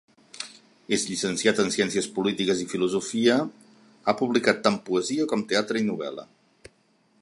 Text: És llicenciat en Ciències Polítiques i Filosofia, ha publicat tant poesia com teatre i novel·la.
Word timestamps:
És 0.95 1.03
llicenciat 1.09 1.61
en 1.63 1.69
Ciències 1.75 2.07
Polítiques 2.15 2.65
i 2.65 2.67
Filosofia, 2.73 3.37
ha 4.13 4.19
publicat 4.23 4.65
tant 4.69 4.83
poesia 4.91 5.31
com 5.35 5.49
teatre 5.55 5.85
i 5.85 5.91
novel·la. 5.93 6.29